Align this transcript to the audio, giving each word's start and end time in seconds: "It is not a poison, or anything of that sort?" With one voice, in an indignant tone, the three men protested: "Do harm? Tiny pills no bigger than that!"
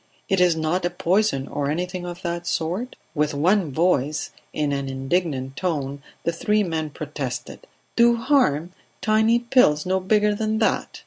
"It 0.27 0.41
is 0.41 0.55
not 0.55 0.83
a 0.83 0.89
poison, 0.89 1.47
or 1.47 1.69
anything 1.69 2.07
of 2.07 2.23
that 2.23 2.47
sort?" 2.47 2.95
With 3.13 3.35
one 3.35 3.71
voice, 3.71 4.31
in 4.51 4.71
an 4.71 4.89
indignant 4.89 5.55
tone, 5.57 6.01
the 6.23 6.31
three 6.31 6.63
men 6.63 6.89
protested: 6.89 7.67
"Do 7.95 8.15
harm? 8.15 8.71
Tiny 9.01 9.37
pills 9.37 9.85
no 9.85 9.99
bigger 9.99 10.33
than 10.33 10.57
that!" 10.57 10.99